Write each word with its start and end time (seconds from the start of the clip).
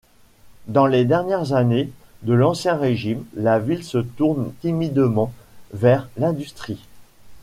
Dans 0.65 0.87
les 0.87 1.05
dernières 1.05 1.53
années 1.53 1.91
de 2.23 2.33
l'Ancien 2.33 2.75
Régime, 2.75 3.23
la 3.35 3.59
ville 3.59 3.83
se 3.83 3.99
tourne 3.99 4.51
timidement 4.61 5.31
vers 5.75 6.09
l'industrie. 6.17 6.83